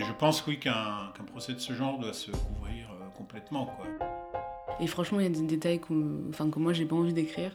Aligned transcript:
Mais 0.00 0.06
je 0.06 0.12
pense 0.14 0.46
oui 0.46 0.58
qu'un 0.58 1.12
procès 1.30 1.52
de 1.52 1.58
ce 1.58 1.74
genre 1.74 1.98
doit 1.98 2.14
se 2.14 2.30
couvrir 2.30 2.88
euh, 2.90 3.08
complètement. 3.18 3.66
Quoi. 3.66 3.84
Et 4.80 4.86
franchement, 4.86 5.20
il 5.20 5.24
y 5.24 5.26
a 5.26 5.28
des 5.28 5.42
détails 5.42 5.78
que, 5.78 5.92
enfin, 6.30 6.48
que 6.48 6.58
moi 6.58 6.72
j'ai 6.72 6.86
pas 6.86 6.96
envie 6.96 7.12
d'écrire. 7.12 7.54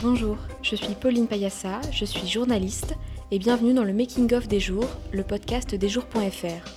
Bonjour, 0.00 0.36
je 0.60 0.76
suis 0.76 0.94
Pauline 0.94 1.26
Payassa, 1.26 1.80
je 1.90 2.04
suis 2.04 2.28
journaliste 2.28 2.94
et 3.30 3.38
bienvenue 3.38 3.72
dans 3.72 3.84
le 3.84 3.94
Making 3.94 4.34
of 4.34 4.46
des 4.46 4.60
jours, 4.60 4.88
le 5.10 5.22
podcast 5.22 5.74
des 5.74 5.88
jours.fr. 5.88 6.70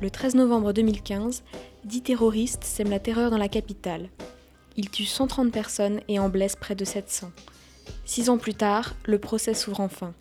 Le 0.00 0.10
13 0.10 0.36
novembre 0.36 0.72
2015, 0.72 1.42
dix 1.84 2.02
terroristes 2.02 2.62
sèment 2.62 2.90
la 2.90 3.00
terreur 3.00 3.32
dans 3.32 3.38
la 3.38 3.48
capitale. 3.48 4.10
Ils 4.76 4.90
tuent 4.90 5.04
130 5.04 5.52
personnes 5.52 6.00
et 6.08 6.18
en 6.18 6.28
blessent 6.28 6.56
près 6.56 6.74
de 6.74 6.84
700. 6.84 7.30
Six 8.04 8.28
ans 8.28 8.38
plus 8.38 8.54
tard, 8.54 8.94
le 9.04 9.18
procès 9.18 9.54
s'ouvre 9.54 9.80
enfin. 9.80 10.14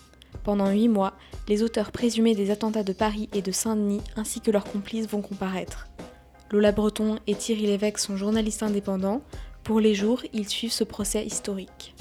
Pendant 0.43 0.69
huit 0.69 0.89
mois, 0.89 1.13
les 1.47 1.63
auteurs 1.63 1.91
présumés 1.91 2.35
des 2.35 2.51
attentats 2.51 2.83
de 2.83 2.93
Paris 2.93 3.29
et 3.33 3.41
de 3.41 3.51
Saint-Denis 3.51 4.01
ainsi 4.15 4.41
que 4.41 4.51
leurs 4.51 4.65
complices 4.65 5.07
vont 5.07 5.21
comparaître. 5.21 5.87
Lola 6.51 6.71
Breton 6.71 7.17
et 7.25 7.33
Thierry 7.33 7.65
Lévesque 7.65 7.97
sont 7.97 8.15
journalistes 8.15 8.61
indépendants. 8.61 9.23
Pour 9.63 9.79
les 9.79 9.95
jours, 9.95 10.21
ils 10.33 10.47
suivent 10.47 10.71
ce 10.71 10.83
procès 10.83 11.25
historique. 11.25 11.95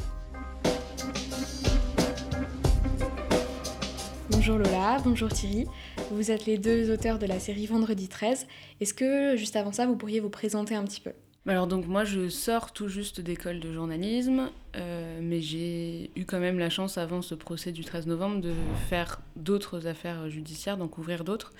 Bonjour 4.28 4.58
Lola, 4.58 4.98
bonjour 5.04 5.30
Thierry. 5.30 5.66
Vous 6.10 6.30
êtes 6.30 6.44
les 6.44 6.58
deux 6.58 6.92
auteurs 6.92 7.18
de 7.18 7.26
la 7.26 7.40
série 7.40 7.66
Vendredi 7.66 8.08
13. 8.08 8.46
Est-ce 8.80 8.92
que 8.92 9.36
juste 9.36 9.56
avant 9.56 9.72
ça, 9.72 9.86
vous 9.86 9.96
pourriez 9.96 10.20
vous 10.20 10.28
présenter 10.28 10.74
un 10.74 10.84
petit 10.84 11.00
peu? 11.00 11.12
Alors 11.46 11.66
donc 11.66 11.86
moi 11.88 12.04
je 12.04 12.28
sors 12.28 12.72
tout 12.72 12.86
juste 12.88 13.20
d'école 13.20 13.58
de 13.58 13.72
journalisme, 13.72 14.50
euh, 14.76 15.18
mais 15.20 15.40
j'ai 15.40 16.12
eu 16.14 16.24
quand 16.24 16.38
même 16.38 16.58
la 16.58 16.70
chance 16.70 16.98
avant 16.98 17.20
ce 17.20 17.34
procès 17.34 17.72
du 17.72 17.84
13 17.84 18.06
novembre 18.06 18.40
de 18.40 18.52
faire 18.88 19.20
d'autres 19.34 19.88
affaires 19.88 20.30
judiciaires, 20.30 20.76
d'en 20.76 20.86
couvrir 20.86 21.24
d'autres. 21.24 21.52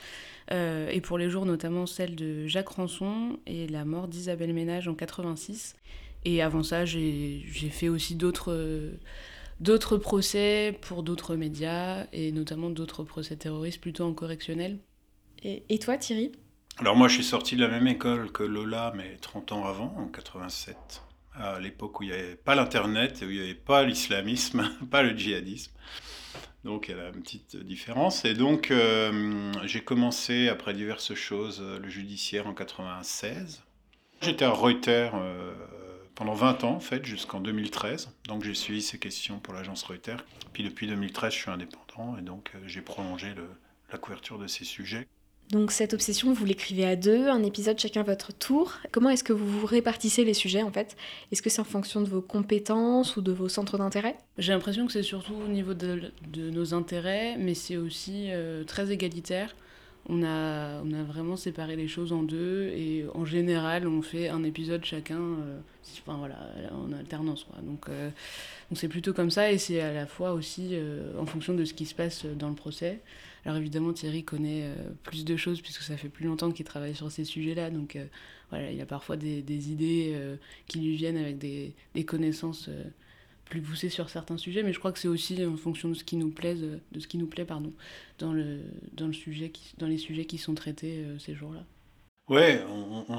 Euh, 0.52 0.88
et 0.90 1.00
pour 1.00 1.18
les 1.18 1.28
jours 1.30 1.46
notamment 1.46 1.86
celle 1.86 2.14
de 2.14 2.46
Jacques 2.46 2.68
Rançon 2.68 3.40
et 3.46 3.66
la 3.66 3.84
mort 3.84 4.06
d'Isabelle 4.06 4.54
Ménage 4.54 4.86
en 4.86 4.94
86. 4.94 5.74
Et 6.24 6.42
avant 6.42 6.62
ça 6.62 6.84
j'ai 6.84 7.42
fait 7.70 7.88
aussi 7.88 8.14
d'autres 8.14 8.92
d'autres 9.58 9.96
procès 9.96 10.78
pour 10.80 11.02
d'autres 11.02 11.34
médias 11.34 12.06
et 12.12 12.30
notamment 12.30 12.70
d'autres 12.70 13.02
procès 13.02 13.34
terroristes 13.34 13.80
plutôt 13.80 14.04
en 14.04 14.12
correctionnel. 14.12 14.78
Et, 15.42 15.64
et 15.68 15.80
toi 15.80 15.96
Thierry? 15.96 16.30
Alors 16.78 16.96
moi, 16.96 17.08
je 17.08 17.14
suis 17.14 17.24
sorti 17.24 17.56
de 17.56 17.62
la 17.62 17.68
même 17.68 17.86
école 17.86 18.32
que 18.32 18.42
Lola, 18.42 18.92
mais 18.96 19.16
30 19.20 19.52
ans 19.52 19.66
avant, 19.66 19.94
en 19.98 20.06
87, 20.06 21.02
à 21.34 21.60
l'époque 21.60 22.00
où 22.00 22.02
il 22.02 22.10
n'y 22.10 22.14
avait 22.14 22.34
pas 22.34 22.54
l'Internet 22.54 23.22
et 23.22 23.26
où 23.26 23.30
il 23.30 23.36
n'y 23.36 23.42
avait 23.42 23.54
pas 23.54 23.84
l'islamisme, 23.84 24.68
pas 24.90 25.02
le 25.02 25.16
djihadisme. 25.16 25.72
Donc 26.64 26.88
il 26.88 26.96
y 26.96 27.00
a 27.00 27.08
une 27.08 27.22
petite 27.22 27.56
différence. 27.56 28.24
Et 28.24 28.34
donc 28.34 28.70
euh, 28.70 29.52
j'ai 29.64 29.82
commencé, 29.82 30.48
après 30.48 30.72
diverses 30.72 31.14
choses, 31.14 31.60
le 31.60 31.88
judiciaire 31.88 32.46
en 32.46 32.54
96. 32.54 33.62
J'étais 34.22 34.44
à 34.44 34.50
Reuters 34.50 35.14
euh, 35.16 35.52
pendant 36.14 36.34
20 36.34 36.64
ans, 36.64 36.74
en 36.74 36.80
fait, 36.80 37.04
jusqu'en 37.04 37.40
2013. 37.40 38.16
Donc 38.28 38.44
j'ai 38.44 38.54
suivi 38.54 38.80
ces 38.80 38.98
questions 38.98 39.40
pour 39.40 39.52
l'agence 39.52 39.82
Reuters. 39.82 40.24
Puis 40.52 40.62
depuis 40.62 40.86
2013, 40.86 41.32
je 41.32 41.38
suis 41.38 41.50
indépendant 41.50 42.16
et 42.16 42.22
donc 42.22 42.52
euh, 42.54 42.60
j'ai 42.66 42.82
prolongé 42.82 43.34
la 43.90 43.98
couverture 43.98 44.38
de 44.38 44.46
ces 44.46 44.64
sujets. 44.64 45.08
Donc 45.52 45.70
cette 45.70 45.92
obsession, 45.92 46.32
vous 46.32 46.46
l'écrivez 46.46 46.86
à 46.86 46.96
deux, 46.96 47.28
un 47.28 47.42
épisode 47.42 47.78
chacun 47.78 48.02
votre 48.02 48.32
tour. 48.32 48.78
Comment 48.90 49.10
est-ce 49.10 49.22
que 49.22 49.34
vous 49.34 49.46
vous 49.46 49.66
répartissez 49.66 50.24
les 50.24 50.32
sujets 50.32 50.62
en 50.62 50.72
fait? 50.72 50.96
Est-ce 51.30 51.42
que 51.42 51.50
c'est 51.50 51.60
en 51.60 51.64
fonction 51.64 52.00
de 52.00 52.06
vos 52.06 52.22
compétences 52.22 53.18
ou 53.18 53.20
de 53.20 53.32
vos 53.32 53.50
centres 53.50 53.76
d'intérêt? 53.76 54.16
J'ai 54.38 54.54
l'impression 54.54 54.86
que 54.86 54.92
c'est 54.92 55.02
surtout 55.02 55.34
au 55.34 55.48
niveau 55.48 55.74
de, 55.74 56.10
nos 56.50 56.72
intérêts, 56.72 57.36
mais 57.38 57.52
c'est 57.52 57.76
aussi 57.76 58.28
euh, 58.30 58.64
très 58.64 58.92
égalitaire. 58.92 59.54
On 60.08 60.24
a, 60.24 60.80
vraiment 61.04 61.36
séparé 61.36 61.76
les 61.76 61.86
choses 61.86 62.14
en 62.14 62.22
deux 62.22 62.68
et 62.74 63.04
en 63.14 63.26
général 63.26 63.86
on 63.86 64.02
fait 64.02 64.28
un 64.30 64.42
épisode 64.44 64.84
chacun, 64.84 65.20
euh, 65.20 65.58
en 66.08 66.92
alternance 66.92 67.46
euh, 67.54 67.62
donc 67.62 67.86
c'est 68.74 68.88
plutôt 68.88 69.12
comme 69.12 69.30
ça 69.30 69.52
et 69.52 69.58
c'est 69.58 69.80
à 69.80 69.92
la 69.92 70.06
fois 70.06 70.32
aussi 70.32 70.74
en 71.20 71.26
fonction 71.26 71.54
de 71.54 71.64
ce 71.64 71.72
qui 71.74 71.86
se 71.86 71.94
passe 71.94 72.24
dans 72.24 72.48
le 72.48 72.56
procès. 72.56 73.00
Alors 73.44 73.58
évidemment, 73.58 73.92
Thierry 73.92 74.24
connaît 74.24 74.62
euh, 74.64 74.74
plus 75.02 75.24
de 75.24 75.36
choses 75.36 75.60
puisque 75.60 75.82
ça 75.82 75.96
fait 75.96 76.08
plus 76.08 76.26
longtemps 76.26 76.52
qu'il 76.52 76.64
travaille 76.64 76.94
sur 76.94 77.10
ces 77.10 77.24
sujets-là. 77.24 77.70
Donc 77.70 77.96
euh, 77.96 78.04
voilà, 78.50 78.70
il 78.70 78.80
a 78.80 78.86
parfois 78.86 79.16
des, 79.16 79.70
idées 79.70 80.12
euh, 80.14 80.36
qui 80.68 80.78
lui 80.78 80.96
viennent 80.96 81.16
avec 81.16 81.38
des, 81.38 81.74
connaissances 82.06 82.70
plus 83.46 83.60
poussées 83.60 83.88
sur 83.88 84.08
certains 84.10 84.36
sujets. 84.36 84.62
Mais 84.62 84.72
je 84.72 84.78
crois 84.78 84.92
que 84.92 84.98
c'est 84.98 85.08
aussi 85.08 85.44
en 85.44 85.56
fonction 85.56 85.88
de 85.88 85.94
ce 85.94 86.04
qui 86.04 86.16
nous 86.16 86.30
plaît, 86.30 86.54
de 86.54 87.00
ce 87.00 87.06
qui 87.08 87.18
nous 87.18 87.26
plaît 87.26 87.44
pardon, 87.44 87.72
dans, 88.18 88.32
le, 88.32 88.60
dans, 88.92 89.06
le 89.06 89.12
sujet 89.12 89.50
dans 89.78 89.86
les 89.86 89.98
sujets 89.98 90.24
qui 90.24 90.38
sont 90.38 90.54
traités 90.54 91.04
ces 91.18 91.34
jours-là. 91.34 91.64
Ouais, 92.28 92.64
on, 92.68 93.04
on 93.08 93.18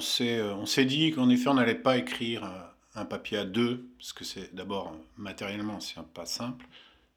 s'est 0.66 0.86
dit 0.86 1.12
qu'en 1.12 1.30
effet, 1.30 1.50
on 1.50 1.56
n'allait 1.56 1.76
pas 1.76 1.98
écrire 1.98 2.50
un 2.96 3.06
papier 3.06 3.40
à 3.40 3.46
deux, 3.46 3.90
parce 3.98 4.14
que 4.14 4.24
c'est 4.24 4.56
d'abord 4.56 4.96
matériellement, 5.18 5.80
c'est 5.80 6.02
pas 6.14 6.26
simple 6.26 6.66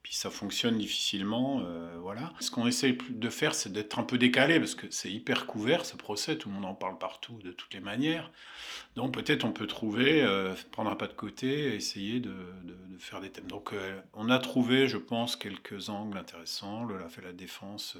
puis 0.07 0.15
ça 0.15 0.31
fonctionne 0.31 0.79
difficilement, 0.79 1.63
euh, 1.67 1.97
voilà. 1.99 2.33
Ce 2.39 2.53
qu'on 2.53 2.69
essaie 2.69 2.97
de 3.11 3.29
faire, 3.29 3.57
c'est 3.57 3.73
d'être 3.73 3.99
un 3.99 4.05
peu 4.05 4.19
décalé, 4.19 4.61
parce 4.61 4.77
que 4.77 4.87
c'est 4.89 5.11
hyper 5.11 5.47
couvert 5.47 5.85
ce 5.85 5.97
procès, 5.97 6.37
tout 6.37 6.49
le 6.49 6.55
monde 6.55 6.65
en 6.65 6.77
parle 6.77 6.97
partout, 6.97 7.41
de 7.43 7.51
toutes 7.51 7.75
les 7.75 7.81
manières. 7.81 8.31
Donc 8.95 9.13
peut-être 9.13 9.43
on 9.43 9.51
peut 9.51 9.67
trouver, 9.67 10.23
euh, 10.23 10.55
prendre 10.71 10.93
un 10.93 10.95
pas 10.95 11.09
de 11.09 11.13
côté, 11.13 11.75
essayer 11.75 12.21
de, 12.21 12.37
faire 13.01 13.21
des 13.21 13.31
thèmes. 13.31 13.49
Donc 13.49 13.73
euh, 13.73 14.01
on 14.15 14.31
a 14.31 14.39
trouvé, 14.39 14.87
je 14.87 14.97
pense, 14.97 15.35
quelques 15.35 15.89
angles 15.89 16.17
intéressants. 16.17 16.85
Lola 16.85 17.09
fait 17.09 17.23
la 17.23 17.33
défense. 17.33 17.99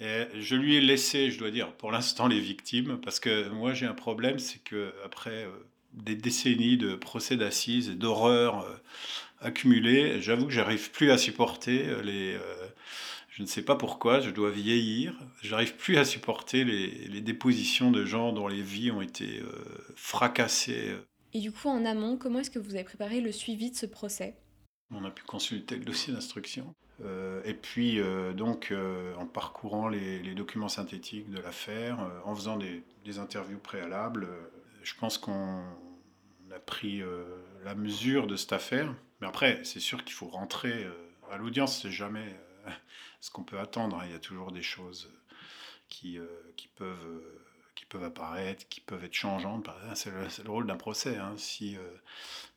Je 0.00 0.54
lui 0.54 0.76
ai 0.76 0.80
laissé, 0.80 1.30
je 1.30 1.38
dois 1.38 1.50
dire, 1.50 1.70
pour 1.74 1.92
l'instant 1.92 2.28
les 2.28 2.40
victimes, 2.40 2.98
parce 3.04 3.20
que 3.20 3.50
moi 3.50 3.74
j'ai 3.74 3.84
un 3.84 3.92
problème, 3.92 4.38
c'est 4.38 4.64
que 4.64 4.94
après 5.04 5.46
des 5.92 6.14
décennies 6.14 6.78
de 6.78 6.94
procès 6.94 7.36
d'assises 7.36 7.90
et 7.90 7.94
d'horreur 7.94 8.66
accumulé. 9.42 10.20
J'avoue 10.20 10.46
que 10.46 10.52
j'arrive 10.52 10.90
plus 10.90 11.10
à 11.10 11.18
supporter 11.18 11.88
euh, 11.88 12.02
les. 12.02 12.34
Euh, 12.34 12.66
je 13.28 13.42
ne 13.42 13.46
sais 13.46 13.62
pas 13.62 13.76
pourquoi, 13.76 14.20
je 14.20 14.30
dois 14.30 14.50
vieillir. 14.50 15.18
J'arrive 15.40 15.76
plus 15.76 15.96
à 15.96 16.04
supporter 16.04 16.64
les, 16.64 17.20
dépositions 17.22 17.90
de 17.90 18.04
gens 18.04 18.30
dont 18.32 18.46
les 18.46 18.60
vies 18.60 18.90
ont 18.90 19.00
été 19.00 19.40
euh, 19.40 19.50
fracassées. 19.96 20.94
Et 21.32 21.40
du 21.40 21.50
coup, 21.50 21.68
en 21.68 21.86
amont, 21.86 22.18
comment 22.18 22.40
est-ce 22.40 22.50
que 22.50 22.58
vous 22.58 22.74
avez 22.74 22.84
préparé 22.84 23.22
le 23.22 23.32
suivi 23.32 23.70
de 23.70 23.76
ce 23.76 23.86
procès? 23.86 24.36
On 24.90 25.02
a 25.06 25.10
pu 25.10 25.22
consulter 25.22 25.76
le 25.76 25.84
dossier 25.84 26.12
d'instruction. 26.12 26.74
et 27.46 27.54
puis, 27.54 27.98
donc, 28.36 28.74
en 29.18 29.24
parcourant 29.24 29.88
les, 29.88 30.34
documents 30.34 30.68
synthétiques 30.68 31.30
de 31.30 31.38
l'affaire, 31.38 32.06
en 32.26 32.34
faisant 32.34 32.58
des, 32.58 32.82
des, 33.06 33.18
interviews 33.18 33.58
préalables, 33.58 34.28
je 34.82 34.92
pense 34.94 35.16
qu'on 35.16 35.62
a 36.54 36.58
pris 36.58 37.00
la 37.64 37.74
mesure 37.74 38.26
de 38.26 38.36
cette 38.36 38.52
affaire. 38.52 38.94
Mais 39.22 39.28
après, 39.28 39.60
c'est 39.62 39.78
sûr 39.78 40.04
qu'il 40.04 40.14
faut 40.14 40.26
rentrer 40.26 40.82
euh, 40.82 40.90
à 41.30 41.36
l'audience, 41.36 41.80
c'est 41.80 41.92
jamais 41.92 42.26
euh, 42.66 42.70
ce 43.20 43.30
qu'on 43.30 43.44
peut 43.44 43.60
attendre. 43.60 43.96
Hein. 43.96 44.02
Il 44.06 44.10
y 44.12 44.16
a 44.16 44.18
toujours 44.18 44.50
des 44.50 44.62
choses 44.62 45.08
euh, 45.08 45.16
qui, 45.88 46.18
qui, 46.56 46.66
peuvent, 46.66 47.22
qui 47.76 47.84
peuvent 47.84 48.02
apparaître, 48.02 48.66
qui 48.68 48.80
peuvent 48.80 49.04
être 49.04 49.14
changeantes. 49.14 49.68
C'est 49.94 50.10
le, 50.10 50.50
rôle 50.50 50.66
d'un 50.66 50.76
procès. 50.76 51.18
Hein. 51.18 51.34
Si, 51.36 51.76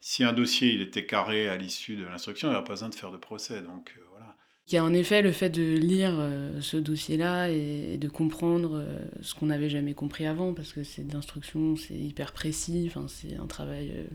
si 0.01 0.23
un 0.23 0.33
dossier 0.33 0.73
il 0.73 0.81
était 0.81 1.05
carré 1.05 1.47
à 1.49 1.55
l'issue 1.55 1.97
de 1.97 2.05
l'instruction, 2.05 2.47
il 2.47 2.51
n'y 2.51 2.57
a 2.57 2.63
pas 2.63 2.73
besoin 2.73 2.89
de 2.89 2.95
faire 2.95 3.11
de 3.11 3.17
procès. 3.17 3.61
Donc 3.61 3.95
voilà. 4.09 4.35
Il 4.67 4.73
y 4.73 4.77
a 4.79 4.83
en 4.83 4.93
effet 4.93 5.21
le 5.21 5.31
fait 5.31 5.51
de 5.51 5.77
lire 5.77 6.15
ce 6.61 6.77
dossier-là 6.77 7.49
et, 7.49 7.97
de 7.97 8.07
comprendre 8.07 8.83
ce 9.21 9.35
qu'on 9.35 9.47
n'avait 9.47 9.69
jamais 9.69 9.93
compris 9.93 10.25
avant, 10.25 10.55
parce 10.55 10.73
que 10.73 10.83
c'est 10.83 11.05
d'instruction, 11.05 11.75
c'est 11.75 11.93
hyper 11.93 12.31
précis, 12.31 12.91
c'est 13.07 13.35
un 13.35 13.45
travail 13.45 14.07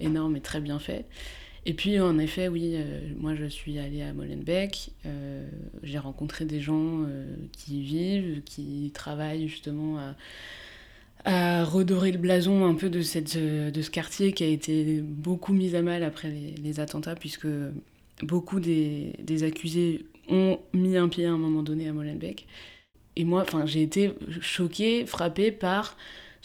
énorme 0.00 0.36
et 0.36 0.42
très 0.42 0.60
bien 0.60 0.78
fait. 0.78 1.06
Et 1.68 1.74
puis, 1.74 1.98
en 1.98 2.16
effet, 2.20 2.46
oui, 2.46 2.74
euh, 2.74 3.00
moi, 3.18 3.34
je 3.34 3.44
suis 3.44 3.80
allée 3.80 4.00
à 4.00 4.12
Molenbeek. 4.12 4.90
Euh, 5.04 5.44
j'ai 5.82 5.98
rencontré 5.98 6.44
des 6.44 6.60
gens 6.60 7.02
euh, 7.02 7.26
qui 7.50 7.80
y 7.80 7.82
vivent, 7.82 8.42
qui 8.44 8.92
travaillent 8.94 9.48
justement 9.48 9.98
à, 9.98 10.14
redorer 11.64 12.12
le 12.12 12.18
blason 12.18 12.64
un 12.66 12.74
peu 12.74 12.88
de, 12.88 13.02
cette, 13.02 13.36
de 13.36 13.82
ce 13.82 13.90
quartier 13.90 14.32
qui 14.32 14.44
a 14.44 14.46
été 14.46 15.00
beaucoup 15.00 15.52
mis 15.52 15.74
à 15.74 15.82
mal 15.82 16.04
après 16.04 16.30
les, 16.30 16.78
attentats, 16.78 17.16
puisque 17.16 17.48
beaucoup 18.22 18.60
des, 18.60 19.12
des, 19.18 19.42
accusés 19.42 20.06
ont 20.28 20.60
mis 20.72 20.96
un 20.96 21.08
pied 21.08 21.26
à 21.26 21.32
un 21.32 21.36
moment 21.36 21.64
donné 21.64 21.88
à 21.88 21.92
Molenbeek. 21.92 22.46
Et 23.16 23.24
moi, 23.24 23.44
j'ai 23.64 23.82
été 23.82 24.12
choquée, 24.40 25.04
frappée 25.04 25.50
par 25.50 25.96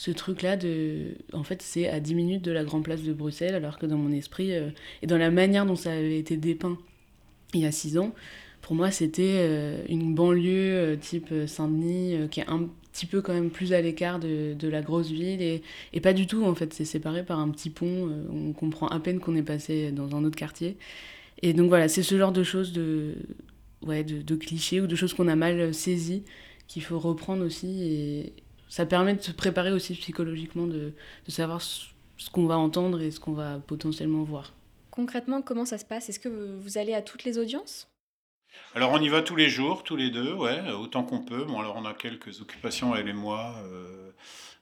ce 0.01 0.09
truc-là 0.09 0.57
de. 0.57 1.15
En 1.31 1.43
fait, 1.43 1.61
c'est 1.61 1.87
à 1.87 1.99
10 1.99 2.15
minutes 2.15 2.41
de 2.41 2.51
la 2.51 2.63
grande 2.63 2.83
place 2.83 3.03
de 3.03 3.13
Bruxelles, 3.13 3.53
alors 3.53 3.77
que 3.77 3.85
dans 3.85 3.97
mon 3.97 4.11
esprit, 4.11 4.51
euh, 4.51 4.71
et 5.03 5.05
dans 5.05 5.19
la 5.19 5.29
manière 5.29 5.63
dont 5.67 5.75
ça 5.75 5.91
avait 5.91 6.17
été 6.17 6.37
dépeint 6.37 6.79
il 7.53 7.59
y 7.59 7.67
a 7.67 7.71
6 7.71 7.99
ans, 7.99 8.11
pour 8.63 8.75
moi, 8.75 8.89
c'était 8.89 9.35
euh, 9.41 9.83
une 9.89 10.15
banlieue 10.15 10.93
euh, 10.93 10.95
type 10.95 11.31
Saint-Denis, 11.45 12.15
qui 12.31 12.39
est 12.39 12.47
un 12.47 12.67
petit 12.91 13.05
peu 13.05 13.21
quand 13.21 13.33
même 13.35 13.51
plus 13.51 13.73
à 13.73 13.81
l'écart 13.81 14.19
de, 14.19 14.55
de, 14.55 14.67
la 14.67 14.81
grosse 14.81 15.11
ville 15.11 15.39
et, 15.39 15.61
et, 15.93 16.01
pas 16.01 16.13
du 16.13 16.25
tout 16.25 16.45
en 16.45 16.55
fait, 16.55 16.73
c'est 16.73 16.83
séparé 16.83 17.23
par 17.23 17.39
un 17.39 17.49
petit 17.51 17.69
pont, 17.69 18.09
on 18.33 18.53
comprend 18.53 18.87
à 18.87 18.99
peine 18.99 19.19
qu'on 19.19 19.35
est 19.35 19.43
passé 19.43 19.91
dans 19.91 20.15
un 20.15 20.23
autre 20.23 20.35
quartier. 20.35 20.77
Et 21.43 21.53
donc 21.53 21.69
voilà, 21.69 21.87
c'est 21.87 22.03
ce 22.03 22.17
genre 22.17 22.31
de 22.31 22.41
choses 22.41 22.73
de, 22.73 23.13
ouais, 23.85 24.03
de, 24.03 24.35
clichés 24.35 24.81
ou 24.81 24.87
de 24.87 24.95
choses 24.95 25.13
qu'on 25.13 25.27
a 25.27 25.35
mal 25.35 25.75
saisies 25.75 26.23
qu'il 26.67 26.81
faut 26.81 26.97
reprendre 26.97 27.45
aussi 27.45 28.31
ça 28.71 28.85
permet 28.85 29.13
de 29.15 29.21
se 29.21 29.31
préparer 29.31 29.73
aussi 29.73 29.93
psychologiquement, 29.95 30.65
de, 30.65 30.93
de 31.25 31.31
savoir 31.31 31.61
ce, 31.61 31.89
qu'on 32.31 32.45
va 32.45 32.57
entendre 32.57 33.01
et 33.01 33.11
ce 33.11 33.19
qu'on 33.19 33.33
va 33.33 33.59
potentiellement 33.59 34.23
voir. 34.23 34.53
Concrètement, 34.91 35.41
comment 35.41 35.65
ça 35.65 35.77
se 35.77 35.83
passe? 35.83 36.07
Est-ce 36.07 36.21
que 36.21 36.29
vous 36.29 36.77
allez 36.77 36.93
à 36.93 37.01
toutes 37.01 37.25
les 37.25 37.37
audiences? 37.37 37.89
Alors 38.73 38.93
on 38.93 39.01
y 39.01 39.09
va 39.09 39.21
tous 39.21 39.35
les 39.35 39.49
jours, 39.49 39.83
tous 39.83 39.97
les 39.97 40.09
deux, 40.09 40.33
ouais, 40.33 40.71
autant 40.71 41.03
qu'on 41.03 41.19
peut. 41.19 41.43
Bon 41.43 41.59
alors 41.59 41.75
on 41.75 41.83
a 41.83 41.93
quelques 41.93 42.39
occupations 42.39 42.95
elle 42.95 43.09
et 43.09 43.13
moi 43.13 43.55
euh, 43.65 44.11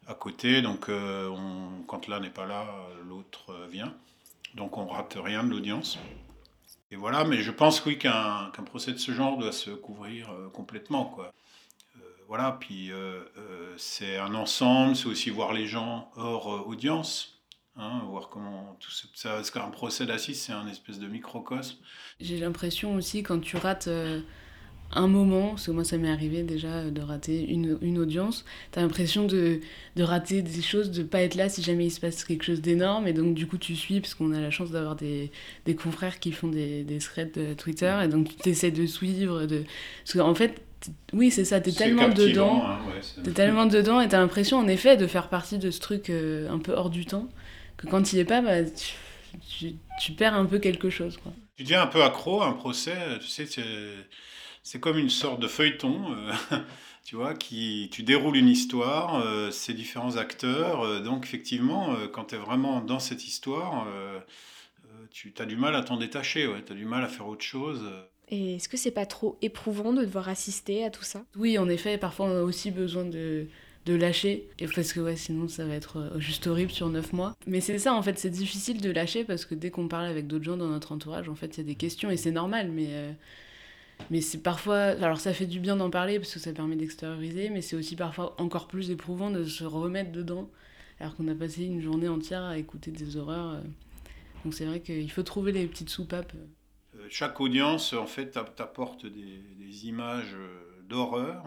à 0.07 0.15
côté, 0.15 0.63
donc 0.63 0.89
euh, 0.89 1.27
on, 1.27 1.83
quand 1.83 2.07
l'un 2.07 2.19
n'est 2.19 2.31
pas 2.31 2.47
là, 2.47 2.65
l'autre 3.07 3.51
euh, 3.51 3.67
vient. 3.67 3.93
Donc 4.55 4.77
on 4.79 4.87
rate 4.87 5.17
rien 5.23 5.43
de 5.43 5.51
l'audience. 5.51 5.99
Et 6.89 6.95
voilà, 6.95 7.25
mais 7.25 7.43
je 7.43 7.51
pense 7.51 7.85
oui 7.85 7.99
qu'un 7.99 8.49
qu'un 8.55 8.63
procès 8.63 8.91
de 8.91 8.97
ce 8.97 9.11
genre 9.11 9.37
doit 9.37 9.51
se 9.51 9.69
couvrir 9.69 10.31
euh, 10.31 10.49
complètement, 10.49 11.05
quoi. 11.05 11.31
Voilà, 12.29 12.57
puis 12.59 12.91
euh, 12.91 13.23
euh, 13.39 13.73
c'est 13.75 14.17
un 14.17 14.35
ensemble, 14.35 14.95
c'est 14.95 15.07
aussi 15.07 15.31
voir 15.31 15.51
les 15.51 15.65
gens 15.65 16.11
hors 16.15 16.53
euh, 16.53 16.59
audience. 16.59 17.41
Hein, 17.75 18.03
voir 18.07 18.29
comment 18.29 18.77
tout 18.79 18.91
ça, 18.91 19.29
parce 19.31 19.49
qu'un 19.49 19.69
procès 19.71 20.05
d'assises, 20.05 20.39
c'est 20.41 20.53
un 20.53 20.67
espèce 20.67 20.99
de 20.99 21.07
microcosme. 21.07 21.77
J'ai 22.19 22.37
l'impression 22.37 22.93
aussi 22.93 23.23
quand 23.23 23.39
tu 23.39 23.57
rates 23.57 23.89
un 24.91 25.07
moment, 25.07 25.51
parce 25.51 25.67
que 25.67 25.71
moi 25.71 25.83
ça 25.83 25.97
m'est 25.97 26.11
arrivé 26.11 26.43
déjà 26.43 26.91
de 26.91 27.01
rater 27.01 27.45
une, 27.49 27.77
une 27.81 27.97
audience, 27.97 28.43
t'as 28.71 28.81
l'impression 28.81 29.25
de, 29.25 29.61
de 29.95 30.03
rater 30.03 30.41
des 30.41 30.61
choses, 30.61 30.91
de 30.91 31.03
pas 31.03 31.21
être 31.21 31.35
là 31.35 31.47
si 31.47 31.63
jamais 31.63 31.85
il 31.85 31.91
se 31.91 32.01
passe 32.01 32.25
quelque 32.25 32.43
chose 32.43 32.61
d'énorme, 32.61 33.07
et 33.07 33.13
donc 33.13 33.33
du 33.33 33.47
coup 33.47 33.57
tu 33.57 33.75
suis, 33.75 34.01
parce 34.01 34.13
qu'on 34.13 34.33
a 34.33 34.41
la 34.41 34.51
chance 34.51 34.71
d'avoir 34.71 34.95
des, 34.95 35.31
des 35.65 35.75
confrères 35.75 36.19
qui 36.19 36.31
font 36.31 36.49
des, 36.49 36.83
des 36.83 36.99
threads 36.99 37.31
de 37.33 37.53
Twitter, 37.53 37.97
et 38.03 38.07
donc 38.07 38.35
tu 38.35 38.49
essaies 38.49 38.71
de 38.71 38.85
suivre, 38.85 39.45
de... 39.45 39.63
parce 40.03 40.17
qu'en 40.17 40.35
fait, 40.35 40.61
oui 41.13 41.31
c'est 41.31 41.45
ça, 41.45 41.59
t'es 41.59 41.71
tellement 41.71 42.09
dedans, 42.09 42.63
hein, 42.65 42.79
ouais, 42.87 43.23
t'es 43.23 43.31
tellement 43.31 43.65
dedans, 43.65 44.01
et 44.01 44.07
t'as 44.07 44.19
l'impression 44.19 44.57
en 44.57 44.67
effet 44.67 44.97
de 44.97 45.07
faire 45.07 45.29
partie 45.29 45.57
de 45.57 45.71
ce 45.71 45.79
truc 45.79 46.09
euh, 46.09 46.49
un 46.49 46.59
peu 46.59 46.73
hors 46.73 46.89
du 46.89 47.05
temps, 47.05 47.27
que 47.77 47.87
quand 47.87 48.13
il 48.13 48.19
est 48.19 48.25
pas, 48.25 48.41
bah, 48.41 48.63
tu, 48.63 48.93
tu, 49.47 49.75
tu, 50.01 50.11
perds 50.13 50.35
un 50.35 50.45
peu 50.45 50.59
quelque 50.59 50.89
chose. 50.89 51.17
Quoi. 51.17 51.33
Tu 51.57 51.63
deviens 51.63 51.81
un 51.81 51.87
peu 51.87 52.03
accro 52.03 52.41
à 52.41 52.47
un 52.47 52.53
procès, 52.53 52.97
tu 53.19 53.27
sais, 53.27 53.45
c'est 54.63 54.79
comme 54.79 54.97
une 54.97 55.09
sorte 55.09 55.39
de 55.39 55.47
feuilleton, 55.47 56.13
euh, 56.13 56.33
tu 57.09 57.15
vois, 57.15 57.33
qui, 57.33 57.89
tu 57.91 58.03
déroules 58.03 58.37
une 58.37 58.49
histoire, 58.49 59.15
euh, 59.25 59.49
ces 59.49 59.73
différents 59.73 60.17
acteurs, 60.17 60.81
euh, 60.85 60.99
donc 60.99 61.25
effectivement, 61.25 61.93
euh, 61.95 62.07
quand 62.07 62.25
tu 62.25 62.35
es 62.35 62.37
vraiment 62.37 62.81
dans 62.81 62.99
cette 62.99 63.27
histoire, 63.27 63.87
euh, 63.87 64.19
euh, 64.85 65.05
tu 65.11 65.33
as 65.39 65.45
du 65.45 65.55
mal 65.55 65.75
à 65.75 65.81
t'en 65.81 65.97
détacher, 65.97 66.45
ouais, 66.45 66.63
tu 66.63 66.71
as 66.71 66.75
du 66.75 66.85
mal 66.85 67.03
à 67.03 67.07
faire 67.07 67.27
autre 67.27 67.43
chose. 67.43 67.83
Et 68.29 68.55
est-ce 68.55 68.69
que 68.69 68.77
c'est 68.77 68.91
pas 68.91 69.05
trop 69.05 69.37
éprouvant 69.41 69.91
de 69.91 70.03
devoir 70.03 70.29
assister 70.29 70.83
à 70.83 70.89
tout 70.89 71.03
ça? 71.03 71.23
Oui, 71.35 71.57
en 71.57 71.67
effet, 71.67 71.97
parfois 71.97 72.27
on 72.27 72.37
a 72.37 72.41
aussi 72.41 72.71
besoin 72.71 73.05
de 73.05 73.47
de 73.85 73.95
lâcher. 73.95 74.49
Et 74.59 74.67
parce 74.67 74.93
que 74.93 74.99
ouais 74.99 75.15
sinon 75.15 75.47
ça 75.47 75.65
va 75.65 75.73
être 75.73 75.97
euh, 75.97 76.19
juste 76.19 76.47
horrible 76.47 76.71
sur 76.71 76.89
neuf 76.89 77.13
mois. 77.13 77.35
Mais 77.47 77.61
c'est 77.61 77.79
ça 77.79 77.93
en 77.93 78.01
fait 78.01 78.17
c'est 78.19 78.29
difficile 78.29 78.81
de 78.81 78.91
lâcher 78.91 79.23
parce 79.23 79.45
que 79.45 79.55
dès 79.55 79.71
qu'on 79.71 79.87
parle 79.87 80.05
avec 80.05 80.27
d'autres 80.27 80.45
gens 80.45 80.57
dans 80.57 80.67
notre 80.67 80.91
entourage 80.91 81.29
en 81.29 81.35
fait 81.35 81.57
il 81.57 81.59
y 81.59 81.61
a 81.61 81.63
des 81.63 81.75
questions 81.75 82.09
et 82.09 82.17
c'est 82.17 82.31
normal 82.31 82.71
mais 82.71 82.87
euh, 82.89 83.11
mais 84.11 84.21
c'est 84.21 84.39
parfois 84.39 84.77
alors 84.77 85.19
ça 85.19 85.33
fait 85.33 85.45
du 85.45 85.59
bien 85.59 85.75
d'en 85.75 85.89
parler 85.89 86.19
parce 86.19 86.33
que 86.33 86.39
ça 86.39 86.53
permet 86.53 86.75
d'extérioriser 86.75 87.49
mais 87.49 87.61
c'est 87.61 87.75
aussi 87.75 87.95
parfois 87.95 88.35
encore 88.39 88.67
plus 88.67 88.91
éprouvant 88.91 89.31
de 89.31 89.43
se 89.43 89.63
remettre 89.63 90.11
dedans 90.11 90.49
alors 90.99 91.15
qu'on 91.15 91.27
a 91.27 91.35
passé 91.35 91.63
une 91.63 91.81
journée 91.81 92.09
entière 92.09 92.43
à 92.43 92.57
écouter 92.57 92.91
des 92.91 93.17
horreurs 93.17 93.53
euh. 93.53 93.61
donc 94.43 94.53
c'est 94.53 94.65
vrai 94.65 94.81
qu'il 94.81 95.09
faut 95.11 95.23
trouver 95.23 95.51
les 95.51 95.65
petites 95.65 95.89
soupapes 95.89 96.33
chaque 97.09 97.39
audience 97.41 97.93
en 97.93 98.07
fait 98.07 98.31
t'apporte 98.31 99.05
des, 99.05 99.87
images 99.87 100.35
d'horreur 100.83 101.45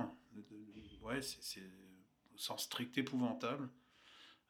ouais 1.03 1.21
c'est 1.23 1.63
sens 2.43 2.65
strict 2.65 2.99
épouvantable. 2.99 3.69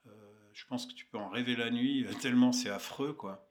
Euh, 0.06 0.10
je 0.52 0.64
pense 0.66 0.86
que 0.86 0.94
tu 0.94 1.06
peux 1.06 1.18
en 1.18 1.28
rêver 1.28 1.56
la 1.56 1.70
nuit, 1.70 2.06
tellement 2.20 2.52
c'est 2.52 2.70
affreux, 2.70 3.12
quoi. 3.12 3.48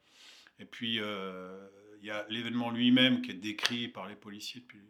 Et 0.59 0.65
puis, 0.65 0.99
euh, 0.99 1.67
il 2.01 2.07
y 2.07 2.11
a 2.11 2.25
l'événement 2.29 2.71
lui-même 2.71 3.21
qui 3.21 3.31
est 3.31 3.35
décrit 3.35 3.87
par 3.87 4.07
les 4.07 4.15
policiers 4.15 4.61
depuis 4.61 4.81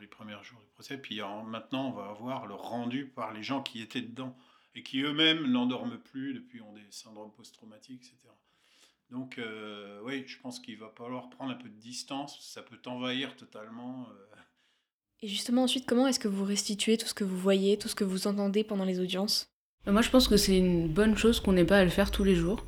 les 0.00 0.06
premiers 0.06 0.42
jours 0.42 0.60
du 0.60 0.66
procès. 0.68 0.98
Puis 0.98 1.22
en, 1.22 1.44
maintenant, 1.44 1.88
on 1.88 1.92
va 1.92 2.10
avoir 2.10 2.46
le 2.46 2.54
rendu 2.54 3.06
par 3.06 3.32
les 3.32 3.42
gens 3.42 3.62
qui 3.62 3.80
étaient 3.80 4.02
dedans 4.02 4.36
et 4.74 4.82
qui 4.82 5.00
eux-mêmes 5.02 5.46
n'endorment 5.46 5.98
plus 5.98 6.34
depuis 6.34 6.60
ont 6.60 6.72
des 6.72 6.90
syndromes 6.90 7.32
post-traumatiques, 7.32 8.02
etc. 8.02 8.16
Donc, 9.12 9.38
euh, 9.38 10.00
oui, 10.04 10.24
je 10.26 10.38
pense 10.40 10.58
qu'il 10.58 10.78
va 10.78 10.90
falloir 10.96 11.28
prendre 11.28 11.52
un 11.52 11.56
peu 11.56 11.68
de 11.68 11.78
distance. 11.78 12.38
Ça 12.40 12.62
peut 12.62 12.78
t'envahir 12.78 13.36
totalement. 13.36 14.06
Euh, 14.08 14.36
et 15.20 15.28
justement, 15.28 15.64
ensuite, 15.64 15.86
comment 15.86 16.06
est-ce 16.06 16.18
que 16.18 16.28
vous 16.28 16.44
restituez 16.44 16.96
tout 16.96 17.06
ce 17.06 17.14
que 17.14 17.22
vous 17.22 17.36
voyez, 17.36 17.76
tout 17.76 17.88
ce 17.88 17.94
que 17.94 18.04
vous 18.04 18.26
entendez 18.26 18.64
pendant 18.64 18.84
les 18.84 19.00
audiences? 19.00 19.50
Moi, 19.86 20.00
je 20.00 20.10
pense 20.10 20.28
que 20.28 20.36
c'est 20.36 20.56
une 20.56 20.88
bonne 20.88 21.16
chose 21.16 21.40
qu'on 21.40 21.52
n'ait 21.52 21.64
pas 21.64 21.78
à 21.78 21.84
le 21.84 21.90
faire 21.90 22.10
tous 22.10 22.24
les 22.24 22.34
jours. 22.34 22.64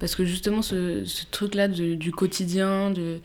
Parce 0.00 0.16
que 0.16 0.24
justement, 0.24 0.62
ce, 0.62 1.04
ce 1.04 1.24
truc-là 1.26 1.68
du 1.68 2.10
quotidien, 2.10 2.90
de, 2.90 3.20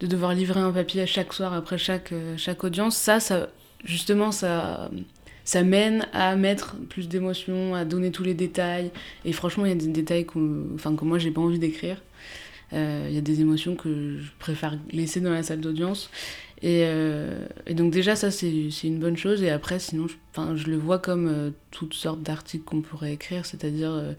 de, 0.00 0.06
devoir 0.06 0.34
livrer 0.34 0.60
un 0.60 0.72
papier 0.72 1.00
à 1.00 1.06
chaque 1.06 1.32
soir 1.32 1.54
après 1.54 1.78
chaque, 1.78 2.12
euh, 2.12 2.36
chaque 2.36 2.62
audience, 2.62 2.96
ça, 2.96 3.20
ça 3.20 3.48
justement, 3.84 4.32
ça, 4.32 4.90
ça 5.46 5.62
mène 5.62 6.06
à 6.12 6.36
mettre 6.36 6.76
plus 6.90 7.08
d'émotions, 7.08 7.74
à 7.74 7.84
donner 7.86 8.10
tous 8.10 8.24
les 8.24 8.34
détails. 8.34 8.90
Et 9.24 9.32
franchement, 9.32 9.64
il 9.64 9.68
y 9.70 9.72
a 9.72 9.76
des 9.76 9.86
détails 9.86 10.26
enfin, 10.74 10.94
que 10.94 11.04
moi, 11.04 11.18
j'ai 11.18 11.30
pas 11.30 11.40
envie 11.40 11.60
d'écrire. 11.60 12.02
Euh, 12.72 13.06
il 13.08 13.14
y 13.14 13.18
a 13.18 13.20
des 13.20 13.40
émotions 13.40 13.76
que 13.76 14.18
je 14.18 14.30
préfère 14.40 14.76
laisser 14.90 15.20
dans 15.20 15.30
la 15.30 15.44
salle 15.44 15.60
d'audience. 15.60 16.10
Et, 16.62 16.82
euh, 16.86 17.46
donc 17.70 17.92
déjà 17.92 18.16
ça 18.16 18.30
c'est 18.30 18.70
une 18.84 18.98
bonne 18.98 19.18
chose 19.18 19.42
et 19.42 19.50
après 19.50 19.78
sinon 19.78 20.06
je, 20.08 20.70
le 20.70 20.76
vois 20.78 20.98
comme 20.98 21.28
euh, 21.28 21.50
toutes 21.70 21.92
sortes 21.92 22.22
d'articles 22.22 22.64
qu'on 22.64 22.80
pourrait 22.80 23.12
écrire, 23.12 23.44
c'est-à-dire 23.44 24.16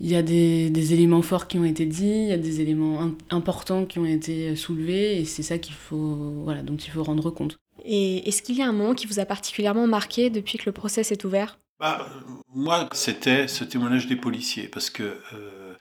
il 0.00 0.08
y 0.08 0.16
a 0.16 0.22
des, 0.22 0.92
éléments 0.94 1.22
forts 1.22 1.46
qui 1.46 1.58
ont 1.58 1.64
été 1.64 1.84
dits, 1.84 2.06
il 2.06 2.28
y 2.28 2.32
a 2.32 2.38
des 2.38 2.62
éléments 2.62 3.12
importants 3.30 3.84
qui 3.84 3.98
ont 3.98 4.06
été 4.06 4.56
soulevés 4.56 5.20
et 5.20 5.24
c'est 5.26 5.42
ça 5.42 5.58
qu'il 5.58 5.74
faut 5.74 6.32
voilà 6.42 6.62
dont 6.62 6.76
il 6.76 6.90
faut 6.90 7.04
rendre 7.04 7.30
compte. 7.30 7.58
Et 7.84 8.28
est-ce 8.28 8.42
qu'il 8.42 8.56
y 8.56 8.62
a 8.62 8.66
un 8.66 8.72
moment 8.72 8.94
qui 8.94 9.06
vous 9.06 9.20
a 9.20 9.24
particulièrement 9.24 9.86
marqué 9.86 10.30
depuis 10.30 10.58
que 10.58 10.64
le 10.66 10.72
procès 10.72 11.04
s'est 11.04 11.24
ouvert? 11.24 11.58
Bah, 11.78 12.06
Moi 12.54 12.88
c'était 12.92 13.46
ce 13.48 13.64
témoignage 13.64 14.06
des 14.06 14.16
policiers 14.16 14.68
parce 14.68 14.90
que 14.90 15.18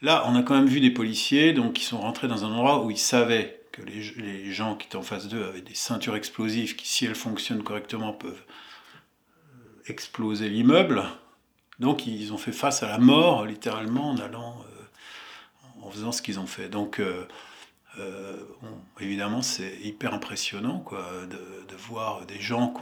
là 0.01 0.23
on 0.27 0.35
a 0.35 0.43
quand 0.43 0.55
même 0.55 0.67
vu 0.67 0.81
des 0.81 0.91
policiers 0.91 1.53
donc 1.53 1.73
qui 1.73 1.83
sont 1.83 1.99
rentrés 1.99 2.27
dans 2.27 2.43
un 2.43 2.51
endroit 2.51 2.83
où 2.83 2.91
ils 2.91 2.97
savaient 2.97 3.63
que 3.73 3.81
les, 3.81 4.51
gens 4.51 4.75
qui 4.75 4.85
étaient 4.85 4.95
en 4.95 5.01
face 5.01 5.27
d'eux 5.27 5.43
avaient 5.43 5.61
des 5.61 5.73
ceintures 5.73 6.15
explosives 6.15 6.75
qui, 6.75 6.87
si 6.87 7.05
elles 7.05 7.15
fonctionnent 7.15 7.63
correctement, 7.63 8.13
peuvent 8.13 8.31
euh, 8.31 9.81
exploser 9.87 10.47
l'immeuble. 10.47 11.03
Donc 11.79 12.05
ils 12.05 12.31
ont 12.31 12.37
fait 12.37 12.51
face 12.51 12.83
à 12.83 12.87
la 12.87 12.99
mort, 12.99 13.45
littéralement, 13.45 14.11
en 14.11 14.17
allant, 14.17 14.63
euh, 14.69 15.81
en 15.81 15.89
faisant 15.89 16.11
ce 16.11 16.21
qu'ils 16.21 16.39
ont 16.39 16.45
fait. 16.45 16.69
Donc, 16.69 16.99
euh, 16.99 17.25
euh 17.99 18.37
évidemment, 18.99 19.41
c'est 19.41 19.77
hyper 19.81 20.13
impressionnant 20.13 20.85
de, 21.29 21.75
voir 21.75 22.25
des 22.25 22.39
gens 22.39 22.73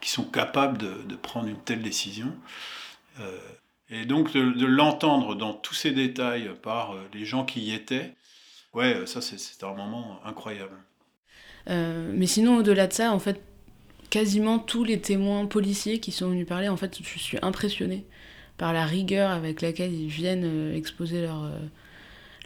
qui 0.00 0.10
sont 0.10 0.24
capables 0.24 0.78
de, 0.78 1.16
prendre 1.16 1.48
une 1.48 1.58
telle 1.58 1.82
décision. 1.82 2.32
Euh, 3.20 3.38
et 3.90 4.06
donc 4.06 4.32
de, 4.32 4.64
l'entendre 4.66 5.34
dans 5.34 5.52
tous 5.52 5.74
ces 5.74 5.90
détails 5.92 6.50
par 6.62 6.94
les 7.12 7.24
gens 7.24 7.44
qui 7.44 7.60
y 7.60 7.74
étaient, 7.74 8.14
Ouais, 8.74 9.06
ça 9.06 9.20
c'était 9.20 9.64
un 9.64 9.74
moment 9.74 10.20
incroyable. 10.24 10.76
Euh, 11.70 12.12
mais 12.12 12.26
sinon, 12.26 12.56
au-delà 12.56 12.88
de 12.88 12.92
ça, 12.92 13.12
en 13.12 13.20
fait, 13.20 13.40
quasiment 14.10 14.58
tous 14.58 14.84
les 14.84 15.00
témoins 15.00 15.46
policiers 15.46 16.00
qui 16.00 16.10
sont 16.10 16.28
venus 16.28 16.46
parler, 16.46 16.68
en 16.68 16.76
fait, 16.76 16.98
je 17.02 17.18
suis 17.18 17.38
impressionnée 17.40 18.04
par 18.58 18.72
la 18.72 18.84
rigueur 18.84 19.30
avec 19.30 19.62
laquelle 19.62 19.92
ils 19.92 20.08
viennent 20.08 20.44
euh, 20.44 20.76
exposer 20.76 21.22
leur, 21.22 21.44
euh, 21.44 21.58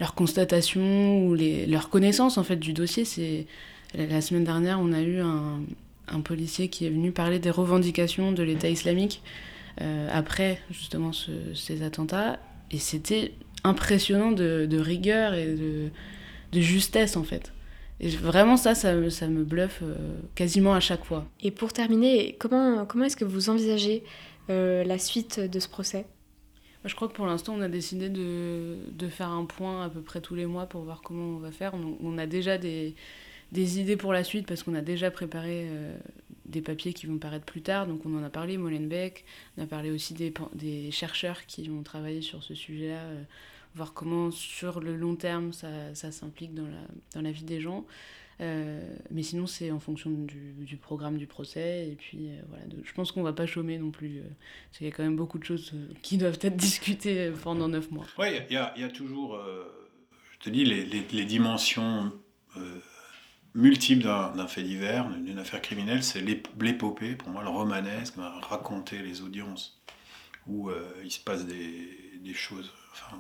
leur 0.01 0.15
constatation 0.15 1.27
ou 1.27 1.35
les, 1.35 1.67
leur 1.67 1.91
connaissance 1.91 2.39
en 2.39 2.45
fait 2.45 2.57
du 2.57 2.73
dossier. 2.73 3.05
C'est 3.05 3.47
la 3.95 4.21
semaine 4.21 4.45
dernière, 4.45 4.79
on 4.81 4.93
a 4.93 5.01
eu 5.01 5.21
un, 5.21 5.61
un, 6.09 6.21
policier 6.21 6.69
qui 6.69 6.87
est 6.87 6.91
venu 6.91 7.11
parler 7.13 7.39
des 7.39 7.51
revendications 7.51 8.33
de 8.33 8.43
l'État 8.43 8.69
islamique 8.69 9.23
euh, 9.81 10.09
après 10.13 10.61
justement 10.71 11.13
ce, 11.13 11.31
ces 11.55 11.83
attentats, 11.83 12.39
et 12.71 12.79
c'était 12.79 13.33
impressionnant 13.65 14.33
de, 14.33 14.79
rigueur 14.79 15.35
et 15.35 15.55
de 15.55 15.91
de 16.53 16.61
justesse 16.61 17.17
en 17.17 17.25
fait. 17.25 17.53
Et 18.01 18.09
vraiment 18.09 18.57
ça, 18.57 18.75
ça, 18.75 19.11
ça 19.11 19.27
me 19.27 19.45
bluffe 19.45 19.81
euh, 19.83 19.95
quasiment 20.35 20.75
à 20.75 20.81
chaque 20.81 21.05
fois. 21.05 21.27
Et 21.43 21.51
pour 21.51 21.73
terminer, 21.73 22.37
comment, 22.39 22.87
comment 22.87 23.05
est-ce 23.05 23.17
que 23.17 23.25
vous 23.25 23.51
envisagez 23.51 24.05
euh, 24.51 24.85
la 24.85 24.99
suite 24.99 25.41
de 25.41 25.59
ce 25.59 25.69
procès? 25.69 26.07
Je 26.85 26.95
crois 26.95 27.09
que 27.09 27.15
pour 27.15 27.27
l'instant, 27.27 27.55
on 27.57 27.61
a 27.61 27.69
décidé 27.69 28.09
de, 28.09 28.77
de, 28.93 29.09
faire 29.09 29.31
un 29.31 29.45
point 29.45 29.85
à 29.85 29.89
peu 29.89 30.01
près 30.01 30.21
tous 30.21 30.35
les 30.35 30.47
mois 30.47 30.67
pour 30.67 30.83
voir 30.83 31.03
comment 31.03 31.37
on 31.37 31.39
va 31.39 31.51
faire. 31.51 31.75
On, 31.75 31.97
on 32.01 32.19
a 32.19 32.27
déjà 32.27 32.57
des, 32.57 32.95
des 33.53 33.81
idées 33.81 33.97
pour 33.97 34.13
la 34.13 34.25
suite 34.25 34.47
parce 34.47 34.63
qu'on 34.63 34.75
a 34.75 34.81
déjà 34.81 35.11
préparé 35.11 35.67
euh, 35.69 35.97
des 36.47 36.61
papiers 36.61 36.93
qui 36.93 37.07
vont 37.07 37.19
paraître 37.19 37.45
plus 37.45 37.63
tard. 37.63 37.87
Donc 37.87 38.05
on 38.05 38.17
en 38.19 38.23
a 38.23 38.31
parlé, 38.31 38.59
Molenbeek, 38.59 39.25
on 39.57 39.63
a 39.63 39.67
parlé 39.67 39.91
aussi 39.91 40.15
des, 40.15 40.33
des 40.55 40.91
chercheurs 40.91 41.47
qui 41.47 41.69
ont 41.71 41.83
travaillé 41.83 42.23
sur 42.23 42.43
ce 42.43 42.55
sujet-là, 42.55 43.01
euh, 43.01 43.23
voir 43.75 43.93
comment 43.93 44.31
sur 44.31 44.81
le 44.81 44.97
long 44.97 45.15
terme 45.15 45.53
ça, 45.53 45.69
ça 45.95 46.13
s'implique 46.13 46.55
dans 46.55 46.67
la, 46.67 46.81
dans 47.15 47.23
la 47.23 47.31
vie 47.31 47.45
des 47.45 47.61
gens. 47.61 47.87
Euh, 48.41 48.81
mais 49.11 49.23
sinon, 49.23 49.47
c'est 49.47 49.71
en 49.71 49.81
fonction 49.81 50.11
du, 50.11 50.55
du, 50.59 50.77
programme 50.77 51.19
du 51.19 51.27
procès. 51.27 51.89
Et 51.89 51.97
puis, 51.97 52.29
euh, 52.29 52.41
voilà, 52.49 52.65
je 52.85 52.93
pense 52.93 53.11
qu'on 53.11 53.23
va 53.23 53.33
pas 53.33 53.47
chômer 53.47 53.79
non 53.79 53.91
plus. 53.91 54.23
parce 54.67 54.79
qu'il 54.79 54.87
y 54.87 54.91
a 54.91 54.93
quand 54.93 55.03
même 55.03 55.17
beaucoup 55.17 55.39
de 55.39 55.45
choses 55.45 55.73
qui 56.03 56.19
doivent 56.19 56.39
être 56.41 56.57
discutées 56.57 57.33
pendant 57.43 57.69
neuf 57.69 57.91
mois. 57.91 58.07
Oui, 58.19 58.29
il 58.49 58.57
y, 58.57 58.81
y, 58.81 58.85
a 58.85 58.89
toujours, 58.89 59.41
je 60.33 60.39
te 60.39 60.51
dis, 60.51 60.65
les, 60.65 60.85
les, 60.85 61.05
les 61.13 61.25
dimensions 61.25 62.13
multiple 63.55 64.05
d'un 64.05 64.47
fait 64.47 64.63
divers, 64.63 65.09
d'une 65.09 65.39
affaire 65.39 65.61
criminelle, 65.61 66.03
c'est 66.05 66.21
l'épopée, 66.21 67.17
pour 67.17 67.31
moi 67.31 67.43
le 67.43 67.49
romanesque, 67.49 68.15
raconter 68.43 68.99
les 69.03 69.23
audiences 69.23 69.81
où 70.47 70.71
euh, 70.71 70.91
il 71.05 71.11
se 71.11 71.21
passe 71.21 71.45
des, 71.45 72.19
des 72.21 72.35
choses, 72.35 72.73
enfin, 72.93 73.19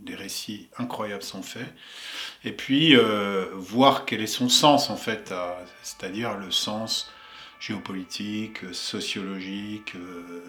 des 0.00 0.14
récits 0.14 0.68
incroyables 0.78 1.22
sont 1.22 1.42
faits, 1.42 1.74
et 2.44 2.52
puis 2.52 2.96
euh, 2.96 3.46
voir 3.54 4.04
quel 4.04 4.20
est 4.20 4.26
son 4.26 4.48
sens 4.48 4.90
en 4.90 4.96
fait, 4.96 5.32
c'est-à-dire 5.82 6.36
le 6.36 6.50
sens 6.50 7.10
géopolitique, 7.60 8.60
sociologique, 8.72 9.94
euh, 9.96 10.44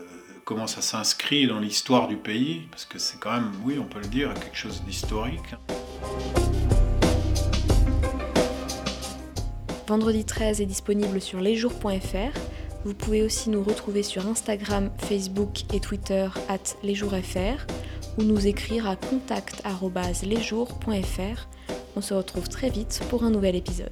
comment 0.45 0.67
ça 0.67 0.81
s'inscrit 0.81 1.47
dans 1.47 1.59
l'histoire 1.59 2.07
du 2.07 2.17
pays, 2.17 2.67
parce 2.69 2.85
que 2.85 2.99
c'est 2.99 3.19
quand 3.19 3.33
même, 3.33 3.51
oui, 3.63 3.79
on 3.79 3.85
peut 3.85 3.99
le 3.99 4.07
dire, 4.07 4.31
quelque 4.35 4.57
chose 4.57 4.83
d'historique. 4.83 5.55
Vendredi 9.87 10.23
13 10.23 10.61
est 10.61 10.67
disponible 10.67 11.19
sur 11.19 11.39
lesjours.fr. 11.39 12.37
Vous 12.85 12.93
pouvez 12.93 13.23
aussi 13.23 13.49
nous 13.49 13.63
retrouver 13.63 14.03
sur 14.03 14.27
Instagram, 14.27 14.91
Facebook 14.99 15.63
et 15.73 15.79
Twitter 15.79 16.27
at 16.47 16.75
lesjoursfr 16.83 17.65
ou 18.17 18.23
nous 18.23 18.45
écrire 18.45 18.87
à 18.87 18.95
contact.lesjours.fr. 18.95 21.47
On 21.99 22.01
se 22.01 22.13
retrouve 22.13 22.47
très 22.47 22.69
vite 22.69 23.01
pour 23.09 23.25
un 23.25 23.29
nouvel 23.29 23.57
épisode. 23.57 23.91